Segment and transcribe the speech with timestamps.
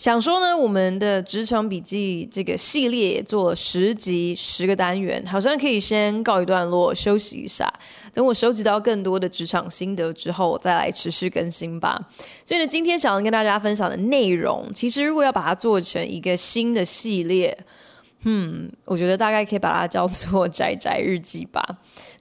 [0.00, 7.70] 想说呢，我们的职场笔记这个系列也做了十集，十个单元，好像可以先告一段落，休息一下。
[8.14, 12.00] 等我收集到更多的职场心得之后，我再来持续更新吧。
[12.46, 17.54] 所以呢，今天想要跟大家分享的内容，其实如果要把它做成一个新的系列，
[18.22, 21.62] 嗯，我觉得大概可以把它叫做“宅宅日记”吧。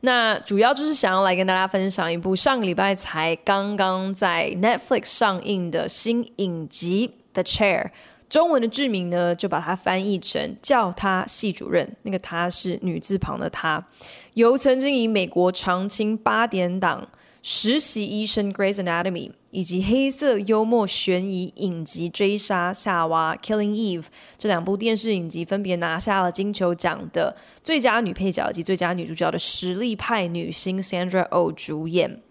[0.02, 7.19] 那主要就是想要来跟大家分享一部上个礼拜才刚刚在 Netflix 上映的新影集。
[7.34, 7.92] The Chair，
[8.30, 11.96] 中文的剧名呢，就把它翻译成叫他系主任。
[12.04, 13.86] 那个他是女字旁的他，
[14.34, 17.08] 由曾经以美国常青八点档
[17.42, 24.04] 实习医生 Grey's Anatomy 以及黑色幽默悬疑影集追杀夏娃 Killing Eve
[24.38, 32.22] 这两部电视影集分别拿下了金球奖的最佳女配角以及最佳女主角的实力派女星 Sandra Oh 主演。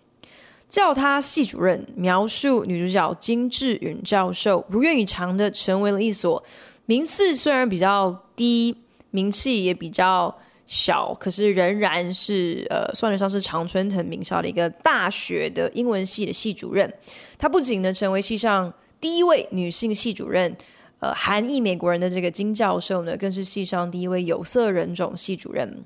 [0.69, 6.43] 叫他系主任，描述女主角金智允教授如愿以偿的成为了一所
[6.85, 8.77] 名次虽然比较低，
[9.11, 16.93] 名气也比较小，可是仍然是呃算得上是常春藤名校的一个大学的英文系的系主任。
[17.39, 20.55] 她不仅呢成为系上第一位女性系主任，
[21.01, 25.83] 呃，韩裔美国人的这个金教授呢，更是系上第一位有色人种系主任。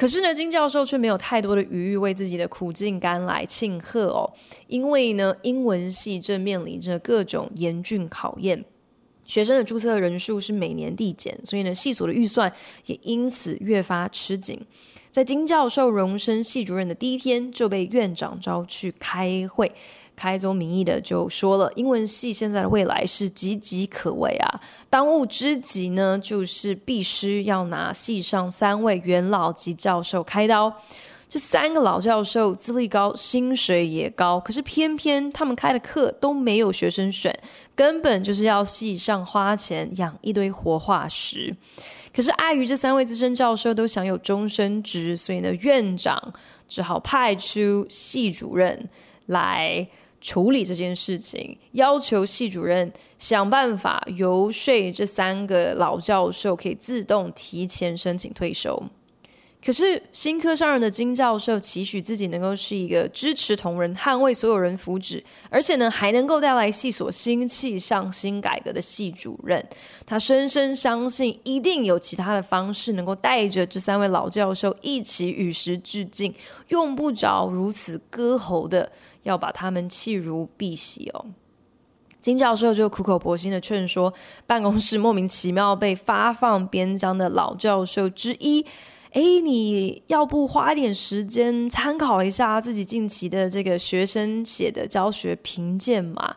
[0.00, 4.32] 可是呢，金教授却没有太多的余裕为自己的苦尽甘来庆贺哦，
[4.66, 8.64] 因为呢，英文系正面临着各种严峻考验，
[9.26, 12.50] 学生的注册人数是每年递减，所以呢，系所的预算
[12.86, 14.58] 也因此越发吃紧。
[15.10, 19.70] 在金教授荣升系主任的第一天，就被院长召去开会。
[20.20, 24.60] 开宗明义的就说了，英文系现在的未来是岌岌可危啊！
[24.90, 30.70] 当务之急呢，就是必须要拿系上三位元老级教授开刀。
[31.26, 37.34] 这三个老教授资历高，薪水也高，可是偏偏他们开的课都没有学生选，
[37.74, 41.56] 根本就是要系上花钱养一堆活化石。
[42.14, 46.34] 可是碍于这三位资深教授都享有终身职，所以呢，院长
[46.68, 48.86] 只好派出系主任
[49.24, 49.88] 来。
[50.20, 58.82] 处理这件事情，要求系主任想办法游说这三个老教授可以自动提前申请退休。
[59.62, 69.62] 可是新科上任的金教授期许自己能够是一个支持同仁、捍卫所有人福祉，而且呢还能够带来系所新气象、新改革的系主任。
[70.06, 76.34] 他深深相信，一定有其他的方式能够带着这三位老教授一起与时俱进，
[76.68, 78.90] 用不着如此割喉的
[79.22, 81.26] 要把他们弃如敝屣哦。
[82.20, 84.12] 金教授就苦口婆心的劝说，
[84.46, 88.64] 办公室莫名其妙被发放边疆的老教授之一。
[89.12, 96.36] 哎，你要不花一点时间参考一下自己近期的这个学生写的教学评鉴嘛？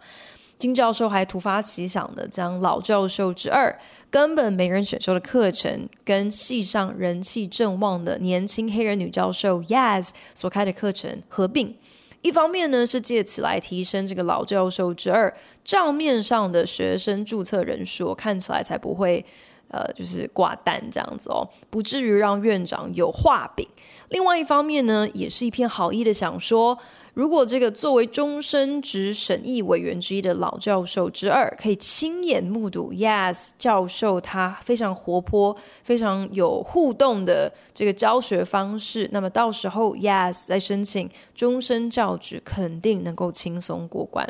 [0.58, 3.78] 金教授还突发奇想的将老教授之二
[4.10, 11.76] 根本没人选修的课程，跟系上人气正旺的年轻黑人女教授 Yaz 所开的课程合并。
[12.24, 15.32] 一方面呢，是借此来提升这个老教授之二
[15.64, 19.24] 账面上的学生注册人数，看起来才不会。
[19.70, 21.42] 呃，就是挂单这样子哦，
[21.72, 23.68] 不至于让院长有画饼。
[24.10, 26.78] 另外一方面呢，也是一片好意的想说，
[27.14, 44.28] 如果这个作为终身职审议委员之一的老教授之二，可以亲眼目睹 Yas 教授他非常活泼、非常有互动的这个教学方式，那么到时候 Yas 再申请终身教职，肯定能够轻松过关。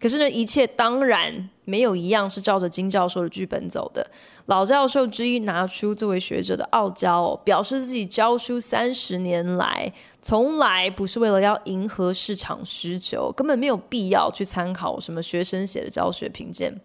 [0.00, 4.08] 可是呢，一切当然没有一样是照着金教授的剧本走的。
[4.50, 16.80] 老教授之一拿出作为学者的傲娇，表示自己教书三十年来，从来不是为了要迎合市场需求，根本没有必要去参考什么学生写的教学评鉴。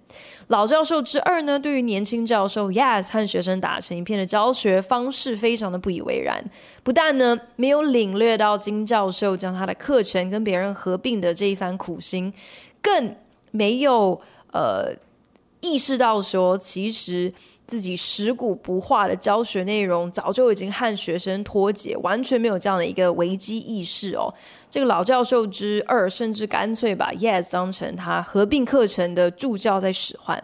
[0.50, 6.48] 老教授之二呢，对于年轻教授 yes 和学生打成一片的教学方式，非常的不以为然。
[6.84, 12.32] 不但呢，没有领略到金教授将他的课程跟别人合并的这一番苦心，
[12.80, 13.16] 更
[13.50, 14.22] 没有
[14.54, 14.94] 呃
[15.62, 17.34] 意识到说，其实。
[17.68, 24.32] 自己食古不化的教学内容，早就已经和学生脱节，完全没有这样的一个危机意识哦。
[24.70, 30.42] 这个老教授之二，甚至干脆把 Yes 当成他合并课程的助教在使唤。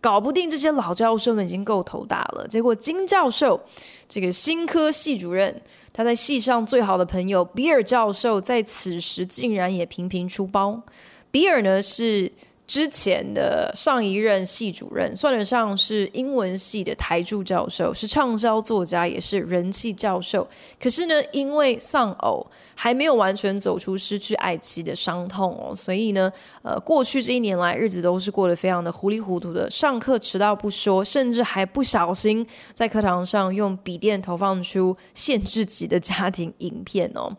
[0.00, 2.46] 搞不定这些老教授们已经够头大了。
[2.46, 3.60] 结果金教授
[4.08, 5.60] 这个新科系主任，
[5.92, 10.82] 他在系上最好的朋友比尔教授，在此时竟然也频频出包。
[11.30, 12.30] 比尔呢是。
[12.68, 20.46] 之前的上一任系主任算得上是英文系的台柱教授，是畅销作家，也是人气教授。
[20.78, 26.30] 可是呢，因为丧偶，还没有完全走出失去爱妻的伤痛哦，所以呢，
[26.60, 29.70] 呃，过去这一年来日子都是过得非常的糊里糊涂的。
[29.70, 37.34] 上课迟到不说，甚至还不小心在课堂上用笔电投放出限制级的家庭影片哦。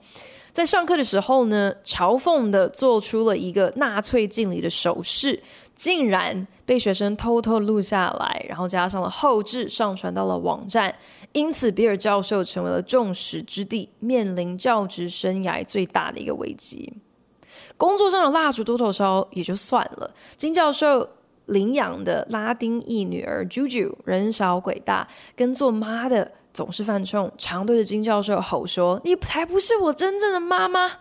[0.52, 5.42] 在上课的时候呢，嘲讽的做出了一个纳粹敬礼的手势，
[5.76, 10.94] 竟然被学生偷偷录下来，然后加上了后置，上传到了网站。
[11.32, 16.92] 因此，比尔教授成为了众矢之的，面临教职生涯最大的一个危机。
[17.78, 21.08] 工作上的蜡烛多头烧也就算了，金教授
[21.46, 26.32] 领养的拉丁裔女儿 Juju 人小鬼大，跟做妈的。
[26.54, 30.92] 总是犯冲，常对着金教授吼说：“你才不是我真正的妈妈！”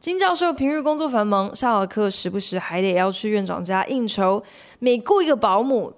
[0.00, 4.42] 金教授平日工作繁忙，下了课时不时还得要去院长家应酬，
[4.78, 5.92] 每雇一个保姆，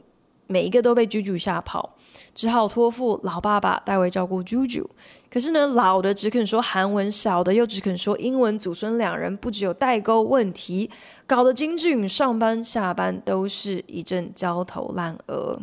[0.49, 1.95] 每一个都被 Juju 吓跑，
[2.35, 4.85] 只好托付老爸爸代为照顾 Juju。
[5.31, 10.91] 可是呢，老的只肯说韩文，小的又只肯说英文，祖孙两人不只有代沟问题，
[11.25, 15.59] 搞得金智允上班下班都是一阵焦头烂额。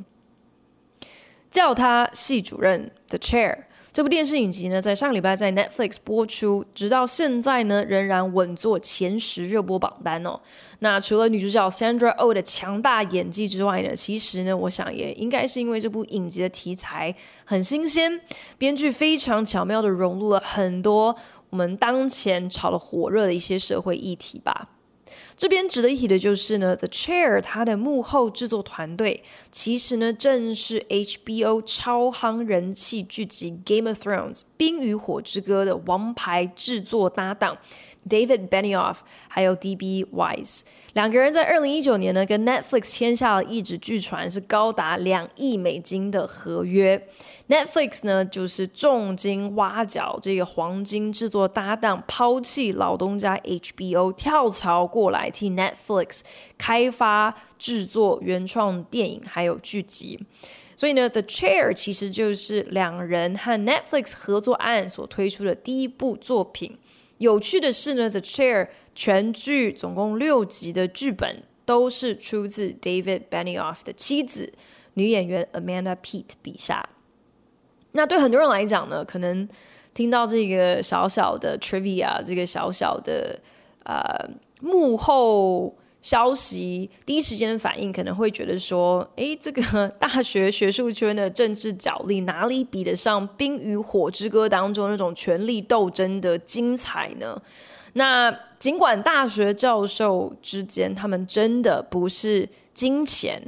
[1.51, 3.57] 叫他系主任 The Chair
[3.92, 10.40] 这部电视影集呢，在上礼拜在 Netflix 播出，直到现在呢，仍然稳坐前十热播榜单哦。
[10.78, 17.13] 那除了女主角 Sandra Oh 的强大演技之外呢，其实呢，我想也应该是因为这部影集的题材
[17.46, 18.22] 很新鲜，
[18.60, 21.16] 编剧非常巧妙地融入了很多
[21.50, 24.69] 我们当前炒得火热的一些社会议题吧。
[25.36, 37.58] 这边值得一提的就是呢，The Chair 它的幕后制作团队其实呢，正是 HBO 超夯人气剧集《Game of Thrones》《冰与火之歌》的王牌制作搭档
[38.08, 38.98] David Benioff，
[39.28, 40.06] 还有 D.B.
[40.06, 40.62] Wise。
[40.94, 47.08] 两个人在二零一九年呢，跟 Netflix 签下了一纸据传是高达两亿美金的合约。
[47.48, 56.22] Netflix 呢，就是重金挖角这个黄金制作搭档，抛弃老东家 HBO，跳槽过来替 Netflix
[56.58, 60.20] 开发制作原创电影还有剧集。
[60.76, 66.78] 所以呢，The Chair 其实就是两人和 Netflix 合作案所推出的第一部作品。
[67.19, 74.51] 有趣的是呢，《The Chair》全剧总共六集的剧本都是出自 David Benioff 的妻子
[74.95, 76.89] 女演员 Amanda Peet 笔下。
[77.92, 79.48] 那对很多人来讲呢，可能
[79.94, 83.39] 听到这个小小的 trivia，这个小小的
[83.86, 84.30] 呃
[84.62, 85.77] 幕后。
[86.01, 89.62] 消息第一时间的反应可能会觉得说：“诶，这个
[90.00, 97.42] 大学学术圈的政治角力哪里比得上《冰与火之歌》当中那种权力斗争的精彩呢？”
[97.94, 103.42] 那尽管大学教授之间他们真的不是金钱，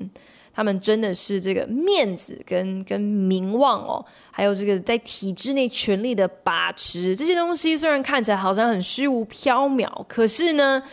[0.53, 10.83] 他们真的是这个面子跟跟名望哦，还有这个在体制内权力的把持这些东西，虽然看起来好像很虚无缥缈，可是呢。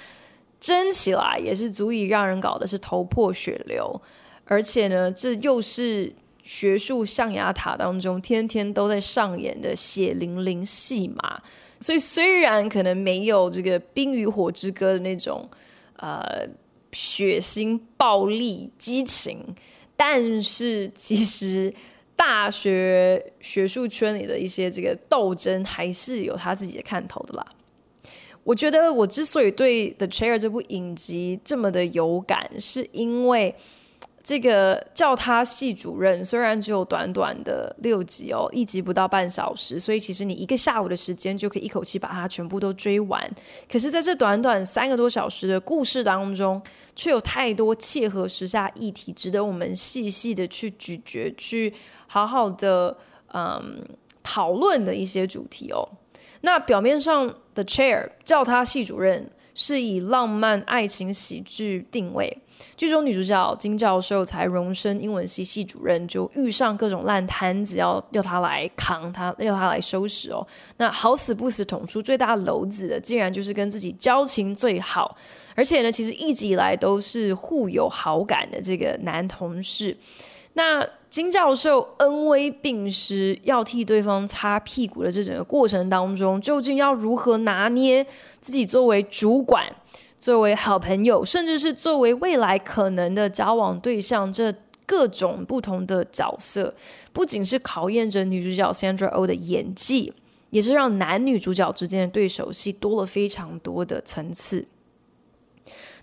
[0.61, 4.01] 争起来也是足以让人搞得是头破血流，
[4.45, 11.41] 而且呢，这又是学术象牙塔当中天天都在上演的血淋淋戏码。
[11.81, 15.49] 所以虽然可能没有这个《冰与火之歌》的那种
[15.97, 16.45] 呃
[16.93, 19.39] 血腥、暴力、激情，
[19.97, 21.73] 但是其实
[22.17, 27.47] 大学学术圈里的一些这个斗争还是有他自己的看头的啦。
[28.49, 33.55] 我觉得我之所以对《The Chair》这部影集这么的有感，是因为
[34.25, 43.23] 这个叫他系主任，虽然只有短短的六集哦，一集不到半小时，所以其实你一个下午的时间就可以一口气把它全部都追完。
[43.71, 46.59] 可是，在这短短三个多小时的故事当中，
[46.97, 51.75] 却有太多切合时下议题，值得我们细细的去咀嚼，去
[52.07, 52.97] 好好的
[53.35, 53.85] 嗯
[54.23, 55.87] 讨论的一些主题哦。
[56.43, 62.39] 那表面上，The Chair 叫他系主任是以浪漫爱情喜剧定位。
[62.77, 70.45] 剧中女主角金教授才荣升英文系系主任，就遇上各种烂摊子，要要他来扛他，要他来收拾哦。
[70.77, 75.17] 那好死不死捅出最大篓子的，竟然就是跟自己交情最好，
[75.55, 79.97] 而且呢，其实一直以来都是互有好感的这个男同事。
[80.55, 88.07] 那金教授恩威并施，要替对方擦屁股的这整个过程当中，究竟要如何拿捏
[88.41, 89.65] 自己作为主管、
[90.19, 96.75] 作为好朋友，甚至是作为未来可能的交往对象，这各种不同的角色，
[97.13, 100.13] 不仅是考验着女主角 Sandra O 的演技，
[100.51, 104.67] 也是让男女主角之间的对手戏多了非常多的层次。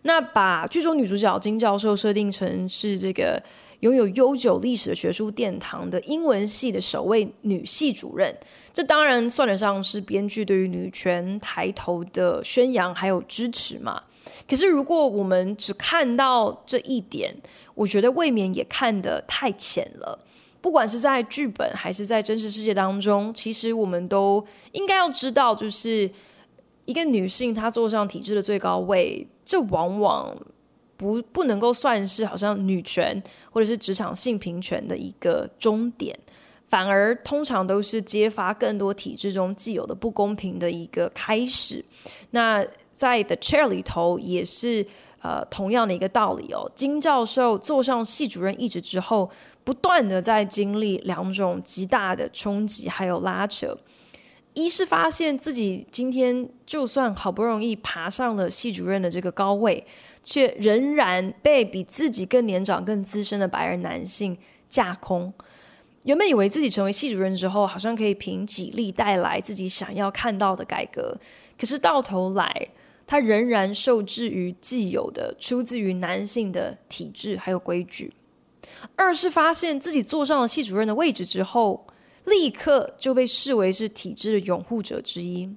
[0.01, 3.41] 那把剧中女主角金教授设定成是这个
[3.81, 8.35] 拥有悠久历史的学术殿堂的英文系的首位女系主任，
[8.73, 14.01] 这当然算得上是编剧对于女权抬头的宣扬还有支持嘛。
[14.47, 17.35] 可是如果我们只看到这一点，
[17.75, 20.19] 我觉得未免也看得太浅了。
[20.61, 26.09] 不管是在剧本还是在真实世界当中，其实我们都应该要知道，就是
[26.85, 30.35] 一个女性她坐上体制的最高位，这往往
[30.97, 33.21] 不不能够算是好像女权
[33.51, 36.17] 或者是职场性平权的一个终点，
[36.67, 41.83] 反而通常都是揭发更多体制中既有的不公平的一个开始。
[42.31, 44.85] 那在 The Chair 里头也是
[45.21, 46.71] 呃同样的一个道理哦。
[46.75, 49.29] 金教授坐上系主任一职之后，
[49.63, 53.77] 不断的在经历两种极大的冲击还有拉扯。
[54.53, 59.85] 一是发现自己今天就算好不容易爬上了系主任的这个高位，
[60.25, 65.31] 却仍然被比自己更年长、更资深的白人男性架空。
[66.03, 71.17] 原本以为自己成为系主任之后，好像可以凭己力带来自己想要看到的改革，
[71.57, 72.69] 可是到头来。
[73.07, 78.11] 他仍然受制于既有的、出自于男性的体制还有规矩。
[78.95, 81.85] 二是发现自己坐上了系主任的位置之后，
[82.25, 85.47] 立刻就被视为是体制的拥护者之一。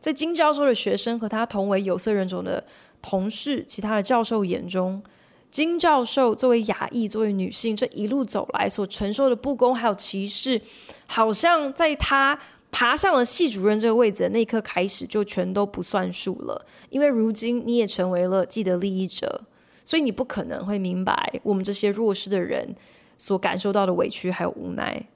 [0.00, 2.62] 在金教授的学生和他同为有色人种的
[3.02, 5.02] 同事、其他的教授眼中，
[5.50, 10.62] 金教授作为亚裔、作为女性，这一路走来所承受的不公还有歧视，
[11.06, 12.38] 好像在他。
[12.74, 16.64] 爬上了系主任这个位置的那一刻开始，就全都不算数了。
[16.88, 19.44] 因为如今你也成为了既得利益者，
[19.84, 22.74] 所以你不可能会明白我们这些弱势的人
[23.18, 25.06] 所感受到的委屈还有无奈。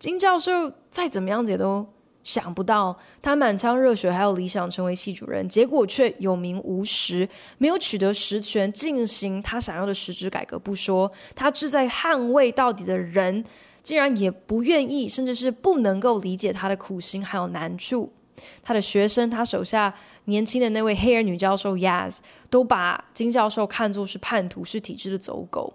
[0.00, 1.86] 金教授再怎么样子也都
[2.26, 7.28] 想不到，他满腔热血还有理想成为系主任，结果却有名无实，
[7.58, 13.44] 没有取得实权进行他想要的实质改革不说，他志在捍卫到底的人。
[13.82, 18.12] 竟然也不愿意，甚至是不能够理解他的苦心还有难处。
[18.60, 22.16] 他的学生，他手下年轻的那位黑人女教授 Yaz，
[22.50, 25.72] 都把金教授看作是叛徒，是体制的走狗。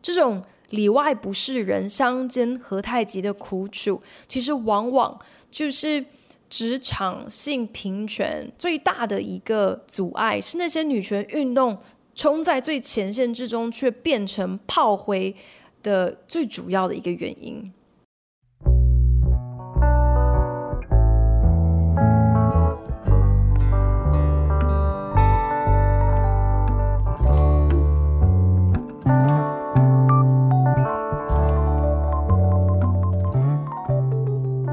[0.00, 6.04] 这种里外不是人、相煎何太急的苦楚，其实往往就是
[6.48, 11.78] 职场性平权最大的一个阻碍，是那些女权运动
[12.14, 15.34] 冲在最前线之中，却变成炮灰。
[15.82, 17.72] 的最主要的一个原因。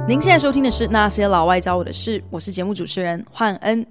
[0.08, 3.86] 您现在收听的是《那些老外教我的事》，我是节目主持人焕恩。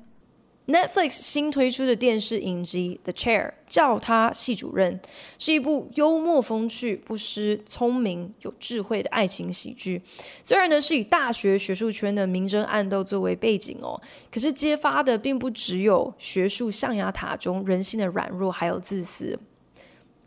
[0.67, 4.99] Netflix 新推出的电视影集《The Chair》，叫他系主任，
[5.39, 10.01] 是一部幽默风趣、不失聪明、有智慧的爱情喜剧。
[10.43, 14.01] 虽然呢是以大学学术圈的明争暗斗作为背景哦，
[14.33, 19.39] 可是揭发的并不只有学术象牙塔中人性的软弱，还有自私。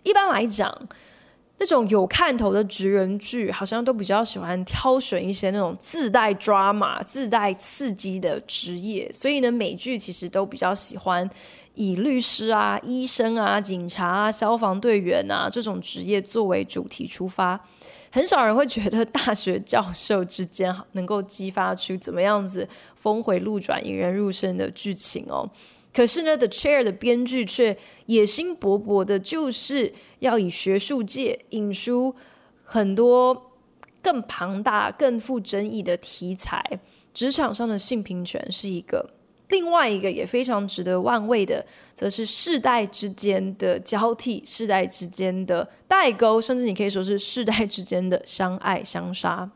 [0.03, 0.71] 一般来讲，
[1.59, 11.29] 那种有看头的职人剧，好像都比较喜欢挑选一些那种自带 drama、自带刺激的职业，所以呢，美剧其实都比较喜欢
[11.75, 17.59] 以律师啊、医生啊、警察啊、消防队员啊这种职业作为主题出发。
[18.11, 25.47] 很少人会觉得大学教授之间能够激发出怎么样子峰回路转、引人入胜的剧情哦。
[25.93, 32.15] 可是呢，《The Chair》的编剧却野心勃勃的，就是要以学术界引出
[32.63, 33.51] 很多
[34.01, 36.79] 更庞大、更富争议的题材。
[37.11, 39.09] 职场上的性平权是一个，
[39.49, 41.65] 另外一个也非常值得玩味的，
[41.95, 49.49] 则是世代之间的交替、世代之间的代沟，甚至你可以说是世代之间的相爱相杀。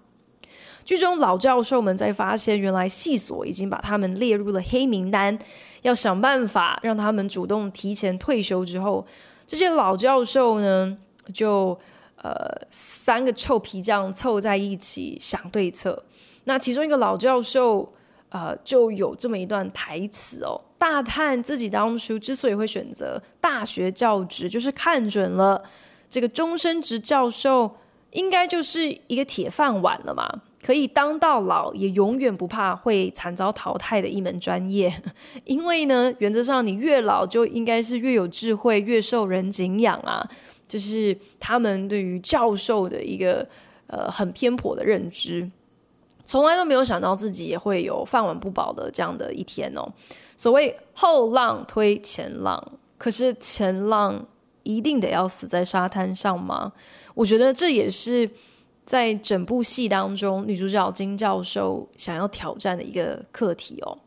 [0.86, 5.38] 剧中老教授们在发现原来系所已经把他们列入了黑名单，
[5.82, 9.06] 要想办法让他们主动提前退休之后，
[9.48, 10.98] 这些老教授呢，
[11.34, 11.80] 就
[12.18, 12.36] 呃
[12.70, 16.04] 三个臭皮匠凑在一起想对策。
[16.44, 17.94] 那其中一个老教授
[18.30, 25.64] 呃就有这么一段台词哦，大叹自己当初之所以会选择大学教职，就是看准了
[26.10, 27.72] 这个终身职教授
[28.12, 30.42] 应该就是一个铁饭碗了嘛。
[30.64, 34.94] 可以当到老，也永远不怕会惨遭淘汰的一门专业。
[35.44, 40.26] 因为呢，原则上你越老就应该是越有智慧、越受人敬仰啊。
[40.66, 43.48] 就是他们对于教授的一个
[43.88, 45.48] 呃很偏颇的认知，
[46.26, 49.88] 从来都没有想到自己也会有饭碗不保的这样的一天哦。
[50.36, 54.26] 所谓后浪推前浪，可是前浪
[54.64, 56.72] 一定得要死在沙滩上吗？
[57.14, 58.28] 我觉得这也是
[58.86, 63.98] 在整部戏当中女主角金教授想要挑战的一个课题哦。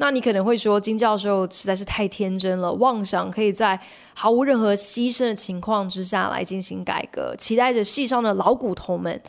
[0.00, 3.78] 那你可能会说，金教授实在是太天真了，妄想可以在
[4.14, 9.20] 毫无任何牺牲的情况之下来进行改革，期待着戏上的老骨头们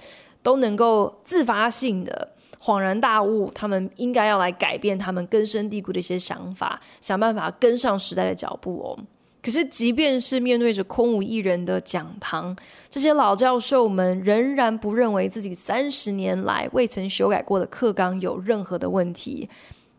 [0.43, 8.99] 都能够自发性的恍然大悟，他们应该要来改变他们根深蒂固的一些想法，想办法跟上时代的脚步哦。
[9.41, 12.55] 可是，即便是面对着空无一人的讲堂，
[12.89, 19.49] 这些老教授们仍然不认为自己三十年来未曾修改过的课纲有任何的问题。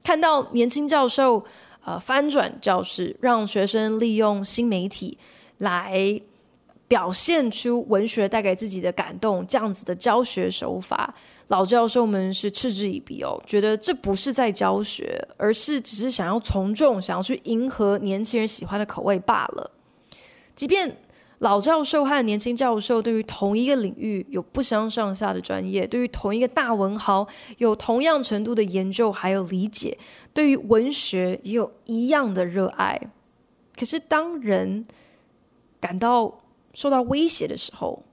[0.02, 1.42] 看到年轻教授，
[1.84, 5.16] 呃，翻转教室，让学生利用新媒体
[5.58, 6.20] 来
[6.86, 11.14] 表现出文学带给自己的感动，这样子的教学手法，
[11.50, 19.68] 老教授们是嗤之以鼻哦，觉得这不是在教学，而是只是想要从众，想要去迎合年轻人喜欢的口味罢了。
[20.54, 20.96] 即便
[21.38, 27.26] 老教授和年轻教授对于同一个领域有不相上下的专业，对于同一个大文豪
[27.58, 29.98] 有同样程度的研究还有理解，
[30.32, 32.96] 对于文学也有一样的热爱。
[33.76, 34.86] 可是，当人
[35.80, 36.42] 感到
[36.74, 38.04] 受到威胁的时候，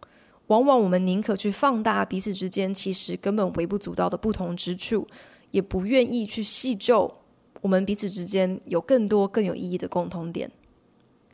[0.48, 5.08] 往往我们宁可去放大彼此之间其实根本微不足道的不同之处，
[5.52, 7.14] 也不愿意去细究
[7.62, 10.50] 我们彼此之间有更多更有意义的共同点。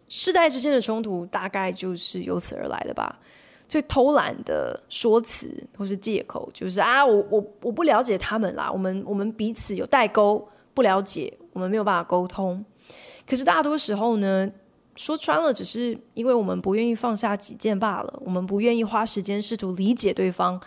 [0.07, 3.19] 世代之间的冲突大概就是由此而来的吧。
[3.67, 12.63] 最偷懒的说辞或是借口就是啊，我我我不了解他们啦，我们我们彼此有代沟，不了解，我们没有办法沟通。
[13.25, 14.51] 可是大多时候呢，
[14.95, 20.61] 说穿了，只是因为我们不愿意放下己见罢了，我们不愿意花时间试图理解对方。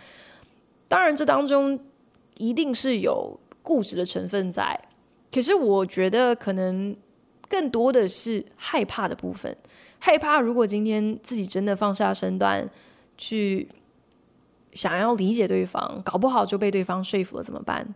[0.88, 1.78] 当然，这当中
[2.36, 4.78] 一定是有固执的成分在。
[5.32, 6.96] 可是我觉得可能。
[7.48, 9.56] 更多的是害怕的部分，
[10.00, 12.68] 害怕如果今天自己真的放下身段
[13.16, 13.68] 去
[14.72, 17.86] 想要理解对方，搞不好就被对方说服了怎么办？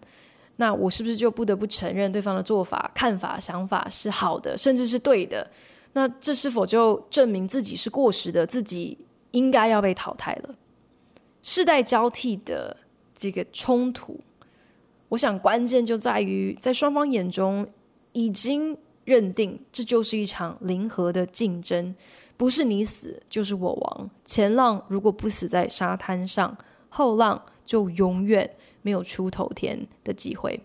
[0.55, 5.51] 那我是不是就不得不承认对方的做法、看法、想法是好的，甚至是对的？
[5.93, 8.99] 那这是否就证明自己是过时的，自己
[9.31, 10.55] 应该要被淘汰了？
[11.43, 12.77] 世代交替的
[13.15, 14.21] 这个冲突，
[15.09, 17.67] 我想关键就在于在双方眼中
[18.13, 18.77] 已经。
[19.03, 21.93] 认定这就是一场零和的竞争，
[22.37, 24.11] 不是你死就是我亡。
[24.25, 26.57] 前浪如果不死在沙滩上，
[26.89, 28.49] 后浪就永远
[28.83, 30.61] 没有出头天的机会。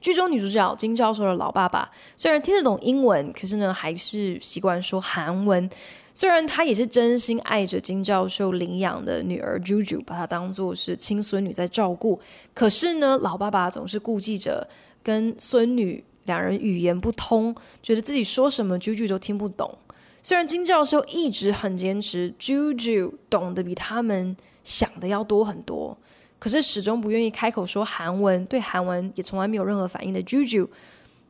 [0.00, 5.68] 剧中女主角金教授的老爸爸虽然听得懂英文，可是呢还是习惯说韩文。
[6.14, 12.20] 虽然他也是真心爱着金教授领养的女儿 Juju，把她当做是亲孙女在照顾，
[12.52, 14.68] 可是呢老爸爸总是顾忌着
[15.02, 16.04] 跟孙女。
[16.24, 19.76] 两人语言不通，觉得自己说什么 Juju 都听不懂。
[20.22, 25.96] 虽然金教授一直很坚持 Juju 懂得比他们想的要多很多，
[26.40, 30.66] 可是始终不愿意开口说韩文，对韩文也从来没有任何反应的 Juju，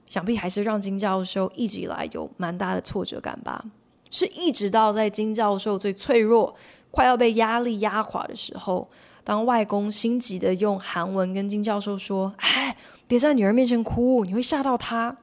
[0.07, 3.62] 想必还是让金教授一直以来有蛮大的挫折感吧。
[4.11, 6.55] 是一直到在金教授最脆弱、
[6.90, 8.88] 快要被压力压垮的时候，
[9.23, 12.77] 当外公心急的用韩文跟金教授说：“哎。”
[13.11, 15.16] 别在女儿面前哭，你会吓到她。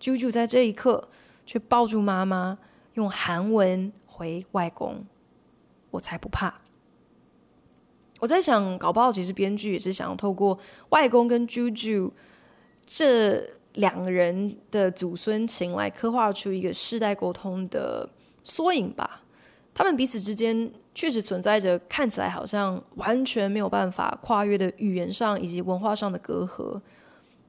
[0.00, 1.06] Juju 在这一刻
[1.44, 2.56] 却抱住妈妈，
[2.94, 5.04] 用韩文回外公
[5.92, 6.62] ：“我才不怕。”
[8.20, 10.56] 我在想，搞不好其实编剧也是想要透过
[10.90, 12.12] 外公跟 Juju
[12.86, 13.42] 这
[13.74, 18.08] 两个人的祖孙情来刻画出一个世代沟通的
[18.44, 19.22] 缩影吧。
[19.72, 26.80] 他们彼此之间确实存在着看起来好像完全没有办法跨越的语言上以及文化上的隔阂。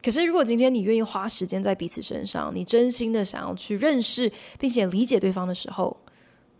[0.03, 5.95] 可是，如果今天你愿意花时间在彼此身上，你真心的想要去认识并且理解对方的时候，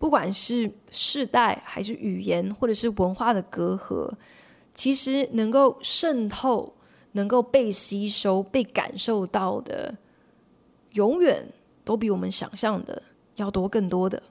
[0.01, 4.11] 不管是世代还是语言或者是文化的隔阂，
[4.73, 6.73] 其实能够渗透、
[7.11, 9.95] 能够被吸收、被感受到的，
[10.93, 11.47] 永远
[11.85, 12.99] 都比我们想象的
[13.35, 14.23] 要多更多的。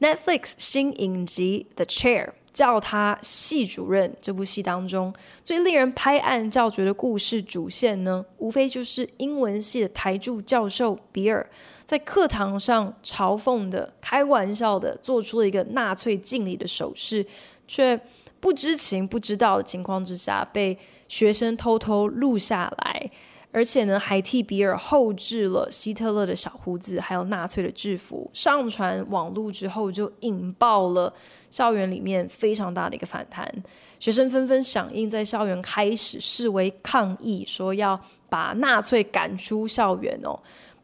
[0.00, 2.26] Netflix 新影集《The Chair》。
[2.56, 4.10] 叫他系主任。
[4.18, 5.12] 这部戏当中
[5.44, 11.46] 最令人拍案叫绝的故事主线呢，无非就是英文系的台柱教授比尔
[11.84, 17.26] 在课堂上嘲讽的、开玩笑的做出了一个纳粹敬礼的手势，
[17.68, 18.00] 却
[18.40, 23.10] 不知情、不知道的情况之下，被学生偷偷录下来，
[23.56, 31.10] 而且呢，还替比尔后置了希特勒的小胡子，还有纳粹的制服，上传网络之后，就引爆了
[31.48, 33.50] 校园里面非常大的一个反弹。
[33.98, 40.38] 学生纷纷响应，在校园开始示威抗议，说要把纳粹赶出校园哦。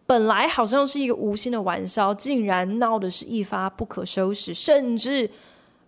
[0.07, 5.29] 本来好像是一个无心的玩笑，竟然闹的是一发不可收拾，甚至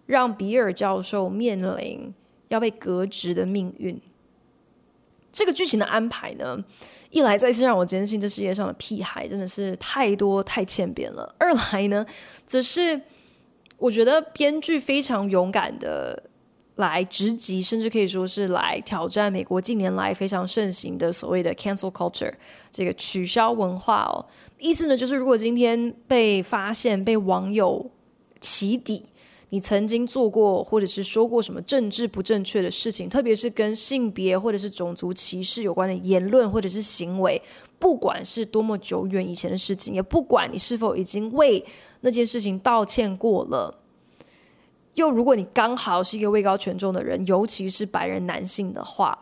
[0.05, 2.13] 让比尔教授面临
[2.49, 3.99] 要被革职的命运。
[5.35, 6.57] 这个剧情的安排呢，
[7.11, 12.07] 一来再次让我坚信这世界上的屁孩真的是太多太欠扁了；二来呢，
[12.47, 12.99] 则是
[13.77, 16.23] 我觉得编剧非常勇敢的
[16.77, 22.33] 来直击，甚至可以说是来挑战美国近年来非常盛行的所谓的 cancel culture。
[22.71, 24.25] 这个取消文化哦，
[24.59, 27.91] 意思呢就是，如果今天被发现被网友
[28.41, 29.05] 起底，
[29.55, 37.41] 你曾经做过或者是说过什么政治不正确的事情，特别是跟性别或者是种族歧视有关的言论或者是行为，
[37.79, 41.65] 不管是多么久远以前的事情，也不管你是否已经为
[42.01, 43.73] 那件事情道歉过了，
[44.95, 49.17] 又如果你刚好是一个位高权重的人，尤其是白人男性的话。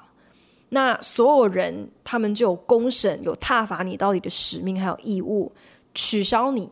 [0.71, 5.53] 那所有人，他们就有公审、有挞伐你到底的使命，还有义务，
[5.95, 6.71] 取消你，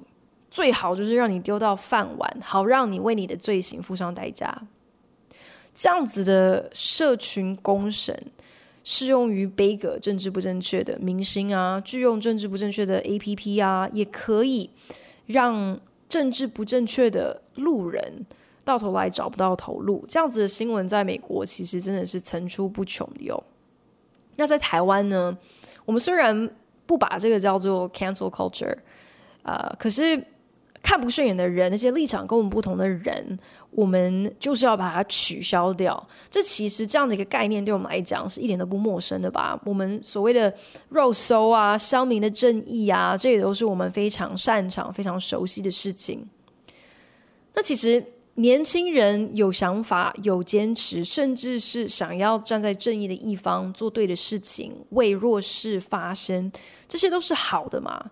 [0.51, 4.63] 最好就是让你丢到饭碗，好让你为你的罪行付上代价。
[5.75, 8.27] 这样子的社群公审，
[8.83, 14.71] 适用于杯葛政治不正确的明星啊，拒用政治不正确的 APP 啊，也可以
[15.27, 18.27] 让政治不正确的路人
[18.65, 20.05] 到头来找不到头路。
[20.09, 23.43] 这样子的新闻，在美国其实真的是层出不穷的哟。
[24.37, 25.39] 那在台湾呢？
[25.87, 26.51] 我们虽然
[26.87, 28.77] 不把这个叫做 cancel culture，
[29.43, 30.23] 呃，可是
[30.91, 33.39] 看不顺眼的人，那些立场跟我们不同的人，
[33.71, 36.05] 我们就是要把它取消掉。
[36.29, 39.57] 这其实这样的一个概念，对我们来讲是一点都不陌生的吧？
[39.65, 40.53] 我们所谓的
[40.89, 46.29] 肉搜啊、乡民的正义啊，这也都是我们非常擅长、非常熟悉的事情。
[47.55, 48.05] 那其实。
[48.37, 56.51] 年轻人有想法、有坚持，甚至是想要站在正义的一方，做对的事情，为弱势发声，
[56.89, 58.11] 这些都是好的嘛。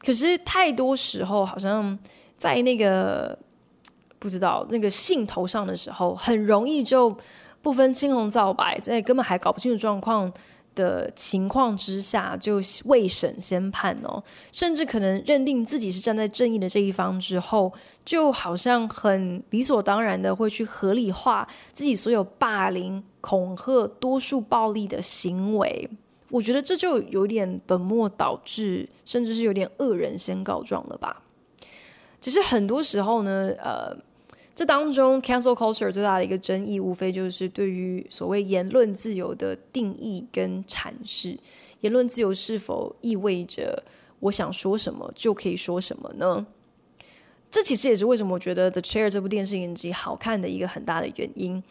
[0.00, 1.98] 可是太多时候，好像
[2.36, 3.38] 在那个
[4.18, 7.14] 不知道那个兴头上的时候，很容易就
[7.62, 10.32] 不分青红皂白，在根本还搞不清楚状况
[10.74, 17.70] 的情况之下，就未审先判哦，甚至可能认定自己是站在正义的这一方之后，
[18.04, 25.90] 就好像很理所当然的会去合理化自己所有霸凌、恐吓、多数暴力的行为。
[26.30, 31.22] 我觉得这就有点本末倒置，甚至是有点恶人先告状了吧。
[32.20, 33.96] 只是很多时候呢，呃。
[34.52, 41.38] 这当中，cancel culture 最大的一个争议，无非就是对于所谓言论自由的定义跟阐释。
[41.80, 43.82] 言论自由是否意味着
[44.18, 46.46] 我想说什么就可以说什么呢？
[47.50, 51.62] 这其实也是为什么我觉得《The Chair》这部电视影集好看的一个很大的原因。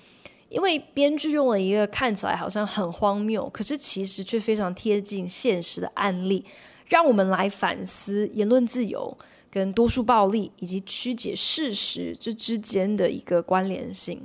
[0.50, 6.44] 因为编剧用了一个看起来好像很荒谬，可是其实却非常贴近现实的案例，
[6.88, 9.18] 让我们来反思言论自由。
[9.52, 14.22] 跟多数暴力以及曲解事实这之间的一个关联性，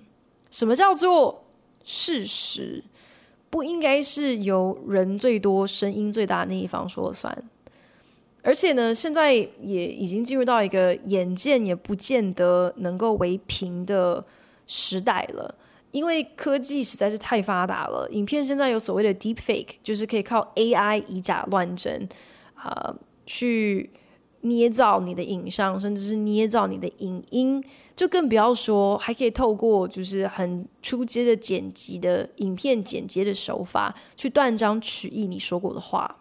[0.51, 1.43] 什么叫做
[1.83, 2.85] 事实？
[3.49, 7.35] 不应该是由人最多、声音最大那一方说了算。
[8.43, 14.23] 而且呢，现在也已经进入到一个眼见也不见得能够为凭的
[14.67, 15.55] 时代了，
[15.95, 18.07] 因为科技实在是太发达了。
[18.11, 22.07] 影片现在有所谓的 deep fake，就是可以靠 AI 以假乱真
[22.55, 23.91] 啊、呃、去。
[24.47, 27.65] 捏造你的影像，甚至是捏造你的影音，
[27.97, 36.15] 就更不要说还可以透过就是很初阶的剪辑的影片剪接的手法，去断章取义你说过的话。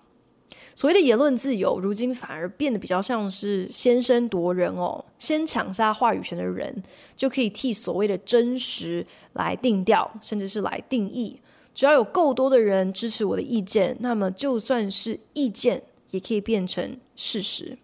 [0.75, 6.83] 所谓的言论自由，如今反而变得比较像是先声夺人哦，先抢下话语权的人
[7.15, 11.39] 就可以替所谓的真实来定调，甚至是来定义。
[11.73, 17.77] 只要有够多的人支持我的意见，那么就算是意见，也可以变成事实。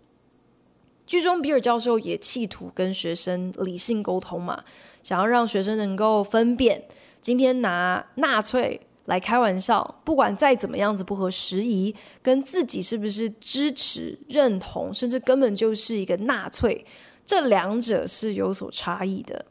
[1.05, 4.63] 剧中比尔教授也企图跟学生理性沟通嘛，
[5.01, 6.83] 想要让学生能够分辨，
[7.19, 16.85] 今天拿纳粹来开玩笑，不管再怎么样子不合时宜，跟自己是不是支持、认同，甚至根本就是一个纳粹，
[17.25, 19.45] 这两者是有所差异的。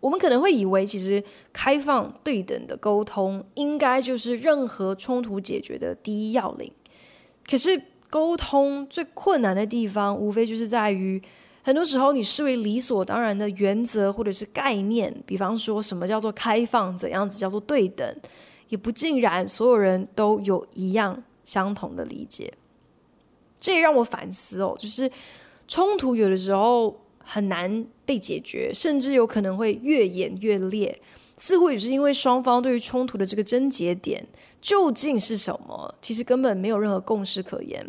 [0.00, 6.70] 我们可能会以为，其实开放对等的沟通，应该就是任何冲突解决的第一要领，
[7.48, 7.82] 可是。
[8.12, 11.22] 沟通最困难的地方，无非就是在于
[11.62, 18.12] 很多时候你视为理所当然的原则或者是概念，比方说什么叫做开放，怎样子叫做对等，
[18.70, 22.50] 也不尽然所有人都有一样相同的理解。
[23.60, 25.10] 这也让我反思哦，就是
[25.68, 30.98] 冲突有的时候很难被解决，甚至有可能会越演越烈。
[31.36, 34.26] 似乎也是因为双方对于冲突的这个症结点
[34.60, 37.86] 究竟是什么，其实根本没有任何共识可言。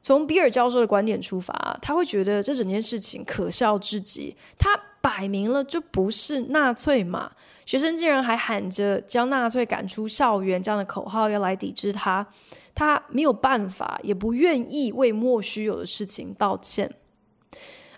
[0.00, 4.34] 从比尔教授的观点出发，他会觉得这整件事情可笑至极。
[4.58, 4.68] 他
[5.00, 7.30] 摆明了就不是纳粹嘛，
[7.64, 12.26] 学生竟然还喊着将纳粹赶出校园这样的口号要来抵制他，
[12.74, 16.92] 他没有办法，也不愿意为莫须有的事情道歉。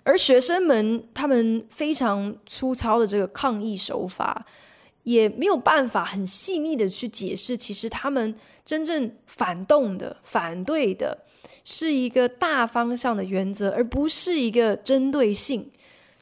[0.03, 4.45] 而学生们他们非常粗糙的这个抗议手法。
[5.05, 8.33] 也没有办法很细腻的去解释，其实他们
[8.65, 11.15] 真正反动的、反对的，
[11.63, 15.69] 是一个大方向的原则，而不是一个针对性。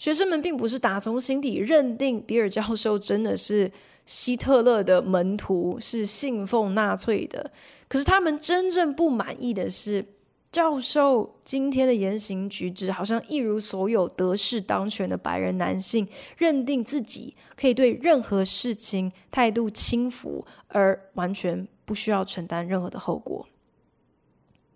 [0.03, 3.71] 学生们并不是打从心底认定比尔教授真的是
[4.05, 7.49] 希特勒的门徒，是信奉纳粹的，
[7.87, 10.05] 可是他们真正不满意的是。
[10.51, 16.05] 教授今天的言行举止，好像一如所有得势当权的白人男性，
[16.37, 23.47] 认定自己可以对任何事情态度轻浮，而完全不需要承担任何的后果。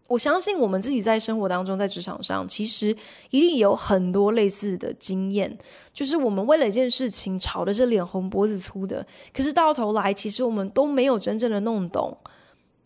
[0.08, 2.96] 我相信我们自己在生活当中，在职场上，其实
[3.30, 5.58] 一定有很多类似的经验，
[5.94, 12.18] 就是我们为了一件事情吵得是脸红脖子粗的，可是到头来，其实我们都没有真正的弄懂。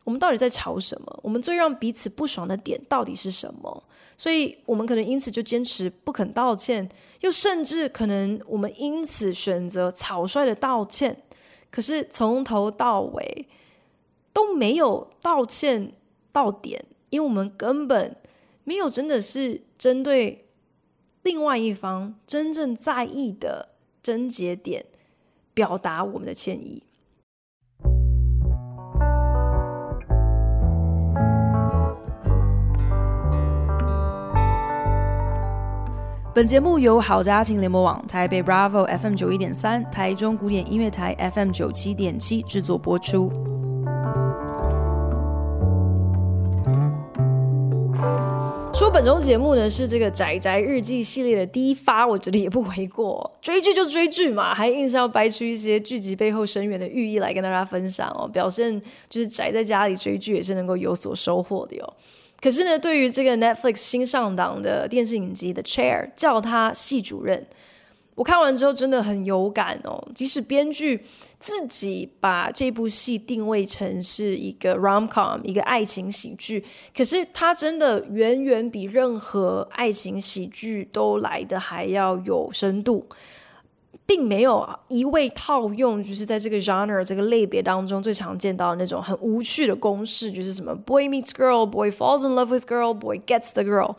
[0.04, 1.20] 我们到底在吵什么？
[1.22, 3.84] 我们最让彼此不爽的点到底是什么？
[4.18, 6.88] 所以，我们可能因此就坚持不肯道歉，
[7.22, 11.16] 又甚至可能我们因此选择草率的道歉。
[11.70, 13.48] 可是从头到尾
[14.34, 15.94] 都没有道歉
[16.32, 18.16] 到点，因为我们根本
[18.64, 20.48] 没有真的是针对
[21.22, 23.70] 另外一方真正在意的
[24.02, 24.86] 症结点
[25.54, 26.84] 表达我们的歉意。
[36.34, 43.51] 本节目由好家庭联播网、台北 Bravo FM 九一点三、台中古典音乐台 FM 九七点七制作播出。
[48.94, 53.40] 本周节目呢是这个宅宅日记系列的第一发，我觉得也不为过。
[53.42, 61.94] 追剧就追剧嘛，还硬是要掰出一些剧集背后深远的寓意来跟大家分享哦，表现就是宅在家里追剧也是能够有所收获的哟。
[62.42, 67.48] 可是呢，对于这个 Netflix 新上档的电视影集《The Chair》，叫他系主任，
[68.16, 70.06] 我看完之后真的很有感哦。
[70.14, 71.06] 即使编剧
[71.42, 76.64] 自己把这部戏定位成是一个 rom-com，一个爱情喜剧，
[76.96, 83.06] 可是它真的远远比任何爱情喜剧都来得还要有深度。
[84.04, 93.96] 并没有一味套用，就是在这个 genre 这个类别当中最常见到的那种很无趣的公式，就是什么 boy meets girl, boy falls in love with girl, boy gets the girl。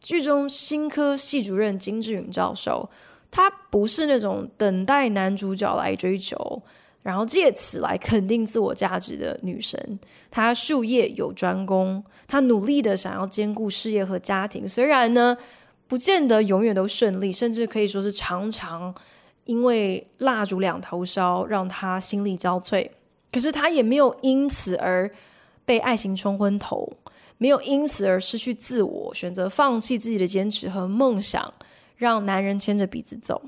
[0.00, 2.88] 剧中新科系主任金志允教授，
[3.30, 6.62] 他不是那种等待男主角来追求，
[7.02, 9.98] 然后借此来肯定自我价值的女神。
[10.30, 15.36] 她术业有专攻，她努力的想要兼顾事业和家庭，虽然呢，
[15.86, 18.94] 不见得永远都顺利，甚至可以说是常常。
[19.46, 22.88] 因为蜡烛两头烧，让她心力交瘁。
[23.32, 25.10] 可是她也没有因此而
[25.64, 26.92] 被爱情冲昏头，
[27.38, 31.52] 没有因此而失去自我，选择放弃自己的坚持和梦想，
[31.96, 33.42] 让男人牵着鼻子走。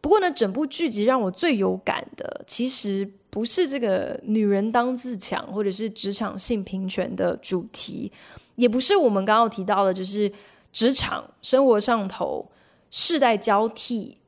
[0.00, 8.10] 不过呢，整部剧集让我最有感的，其实不是这个女人当自强，或者是职场性平权的主题，
[8.56, 10.30] 也不是我们刚刚提到的，就是
[10.72, 12.50] 职场生活上头
[12.90, 14.18] 世代交替。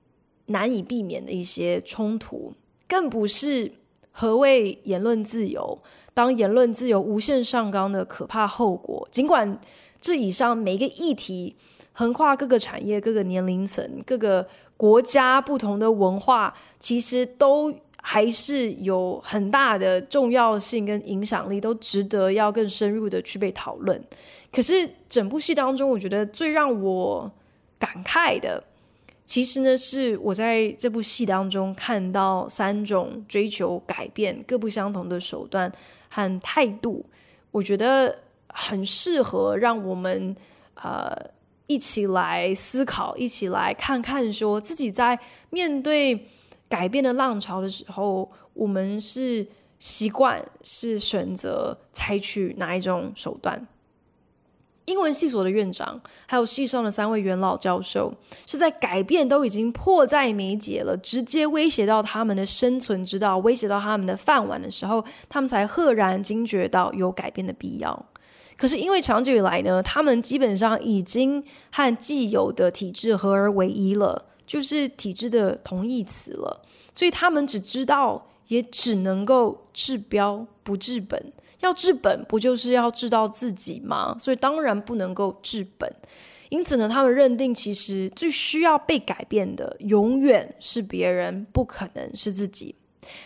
[0.51, 2.55] 难以避免的一些冲突，
[2.89, 3.71] 更不是
[4.11, 5.79] 何谓言论自由。
[6.15, 9.61] 当言论自由无限上纲的可怕后果，尽管
[10.01, 11.55] 这以上每一个议题
[11.99, 24.01] 横跨各个产业、各个年龄层、各个国家、不同的文化，其实都还是有很大的重要性跟影响力，都值得要更深入的去被讨论。
[24.53, 27.29] 可是整部戏当中，我觉得最让我
[27.81, 28.63] 感慨的。
[29.27, 35.71] 其实呢，是我在这部戏当中看到三种追求改变、各不相同的手段
[36.09, 37.05] 和态度，
[37.51, 40.37] 我觉得很适合让我们
[40.77, 41.37] 呃
[41.69, 45.17] 一起来思考，一起来看看，说自己在
[45.51, 46.27] 面对
[46.69, 49.47] 改变的浪潮的时候，我们是
[49.79, 53.69] 习惯是选择采取哪一种手段。
[54.87, 58.11] 英文系所的院长，还有系上的三位元老教授，
[58.47, 68.07] 是在改变都已经迫在眉睫了，直接威胁到他们的生存之道，威胁到他们的饭碗的时候，他们才赫然惊觉到有改变的必要。
[68.59, 76.61] 可是因为长久以来呢，他们基本上已经和既有的体制合而为一了，就是体制的同义词了，
[76.93, 81.33] 所以他们只知道，也只能够治标不治本。
[81.61, 84.17] 要治本，不就是要治到自己吗？
[84.19, 85.93] 所以当然不能够治本。
[86.49, 92.75] 因此呢，他们认定其实最需要被改变的，永远是别人，不可能是自己。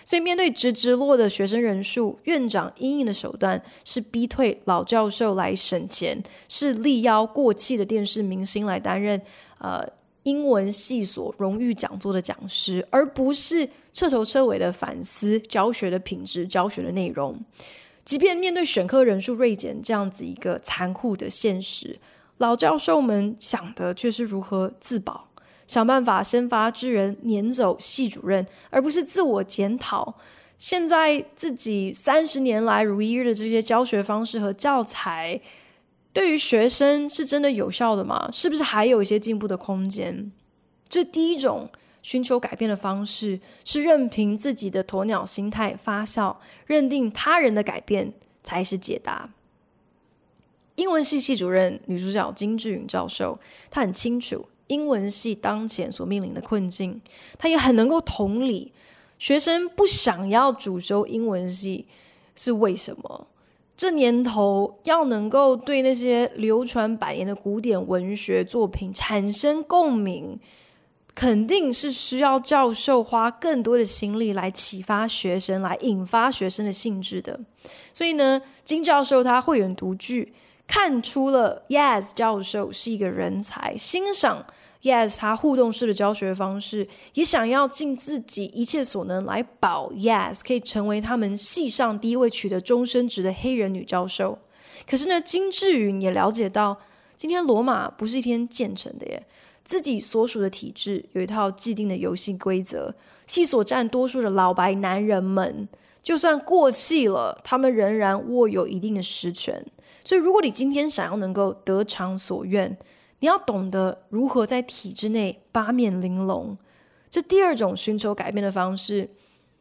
[0.04, 9.20] 所以面对直直落的学生人数，院长因应的手段是逼退老教授来省钱，是力邀过气的电视明星来担任
[9.58, 9.86] 呃
[10.24, 17.38] 英文系所荣誉讲座的讲师，而不是彻头彻尾的反思教学的品质、教学的内容。
[18.04, 21.98] 即便面对选课人数锐减这样子一个残酷的现实，
[22.38, 25.28] 老教授们想的却是如何自保，
[25.66, 30.14] 想办法先发制人撵走系主任，而不是自我检讨。
[30.58, 35.40] 现在自己三十年来如一日的这些教学方式和教材，
[36.12, 38.28] 对于学生是真的有效的吗？
[38.32, 40.32] 是不是还有一些进步的空间？
[40.88, 41.68] 这第一种。
[42.04, 46.34] 寻求改变的方式是任凭自己的鸵鸟心态发酵，
[46.66, 49.30] 认定他人的改变才是解答。
[50.74, 53.38] 英文系系主任女主角金智允教授，
[53.70, 57.00] 她很清楚英文系当前所面临的困境，
[57.38, 58.72] 他也很能够同理
[59.18, 61.86] 学生不想要主修英文系
[62.34, 63.26] 是为什么。
[63.76, 70.40] 这年头要能够对那些流传百年的古典文学作品产生共鸣。
[71.14, 77.38] 肯定是需要教授花更多的心力来启发学生，来引发学生的兴致的。
[77.92, 80.32] 所以呢，金教授他慧眼独具，
[80.66, 84.46] 看出了 Yes 教授是一个人才，欣赏
[84.82, 94.38] Yes，他互动式的教学方式，也想要尽自己一切所能来保 Yes 可以成为他们系上第一位取得终身职的黑人女教授。
[94.88, 96.78] 可是呢，金智允也了解到，
[97.16, 99.24] 今天罗马不是一天建成的耶。
[99.64, 102.92] 自己所属的体制有一套既定的游戏规则，
[103.26, 105.68] 系所占多数的老白男人们，
[106.02, 109.64] 就算过气了，他们仍然握有一定的实权。
[110.02, 112.76] 所以，如果你今天想要能够得偿所愿，
[113.22, 116.58] 你要懂得如何在体制内八面玲珑。
[117.08, 119.08] 这第二种寻求改变的方式，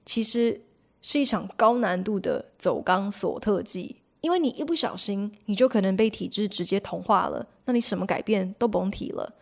[0.04, 0.62] 其实
[1.00, 9.36] 是一场高难度的走钢索特技，因为你一不小心，你就可能被体制直接同化了，那你什么改变都甭提了。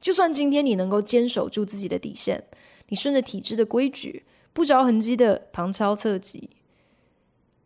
[0.00, 2.44] 就算今天你能够坚守住自己的底线，
[2.90, 6.48] 你顺着体制的规矩，不着痕迹的旁敲侧击，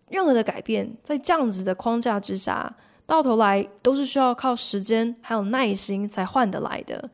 [0.08, 7.08] 任何的改变，在这样子的框架之下，到头来都是需要靠时间还有耐心才换得来的。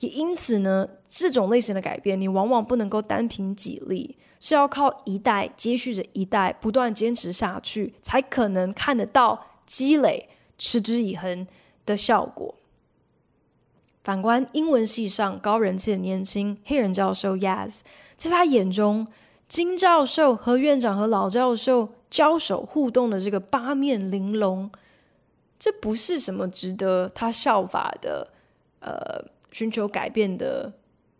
[0.00, 11.46] 也因此呢，这种类型的改变，你往往不能够单凭己力，是要靠一代接续着一代，不断坚持下去，才可能看得到积累、持之以恒
[11.86, 12.56] 的效果。
[14.02, 17.82] 反观英文系上高人气的年轻黑人教授 Yaz，
[18.16, 19.06] 在他眼中，
[19.46, 24.68] 金教授和院长和老教授交手互动的这个八面玲珑，
[25.60, 28.26] 这不是什么值得他效法的，
[28.80, 30.72] 呃，寻求改变的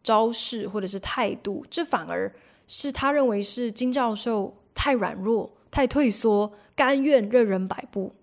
[0.03, 2.33] 招式或者是态度，这反而
[2.66, 8.14] 是他认为是金教授太软弱、太退缩、甘愿任人摆布。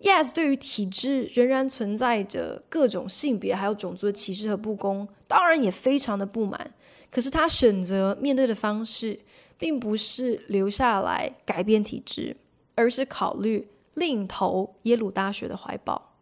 [0.00, 6.74] Yes，对于体制仍然存在着各种性别还有种族的歧视和不公，当然也非常的不满。
[7.10, 9.18] 可是他选择面对的方式，
[9.56, 12.36] 并不是留下来改变体制，
[12.74, 13.66] 而是考虑
[13.98, 16.14] 另投耶鲁大学的怀抱。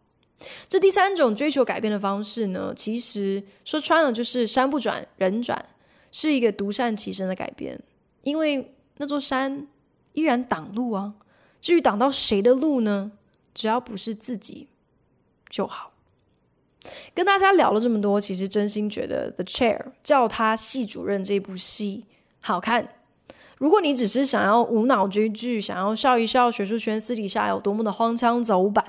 [0.69, 5.65] 这第三种追求改变的方式呢，其实说穿了就是山不转人转，
[6.11, 7.81] 是一个独善其身的改变，
[8.21, 9.67] 因为那座山
[10.13, 11.15] 依然挡路啊。
[11.59, 13.11] 至于挡到谁的路呢？
[13.53, 14.67] 只要不是自己
[15.49, 15.91] 就好。
[17.15, 22.05] 跟大家聊了这么多，其实真心觉得《The Chair》叫他系主任这部戏
[22.39, 22.87] 好看。
[23.57, 28.85] 如果你只是想要无脑追剧，想要笑一笑学术圈私底下有多么的荒腔走板，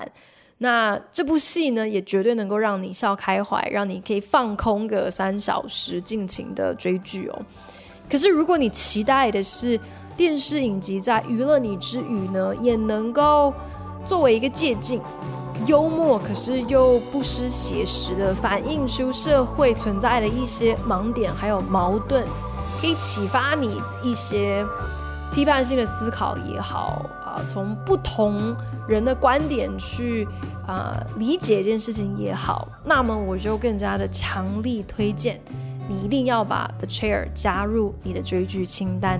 [0.59, 7.41] 那这部戏呢，也绝对能够让你笑开怀，让你可以放空个三小时，尽情的追剧哦。
[8.09, 9.79] 可是如果你期待的是
[10.15, 13.53] 电视影集在娱乐你之余呢，也能够
[14.05, 15.01] 作为一个借镜，
[15.65, 22.23] 幽默可是又不失写实的反映出社会存在的一些盲点还有矛盾，
[22.79, 24.65] 可以启发你一些
[25.33, 28.55] 批判性的思考也好啊，从不同
[28.87, 30.27] 人的观点去
[30.65, 35.41] 啊、理解这件事情也好，那么我就更加的强力推荐
[35.87, 39.19] 你一定要把 The Chair 加入你的追剧清单。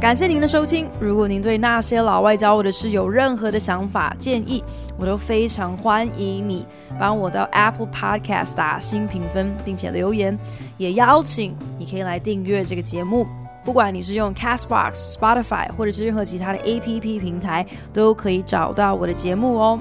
[0.00, 0.88] 感谢您的收听。
[1.00, 4.62] 如果您对那些老外教我的事有任何的想法建议，
[4.98, 6.64] 我都非常欢迎你
[6.98, 10.38] 帮我到 Apple Podcast 打新评分，并且留言。
[10.78, 13.26] 也邀请你可以来订阅这个节目，
[13.64, 19.80] 不管你是用 Castbox、Spotify 或者是任何其他的 APP 平台，都可以找到我的节目哦。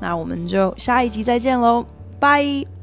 [0.00, 1.84] 那我们就下一集再见喽，
[2.20, 2.77] 拜。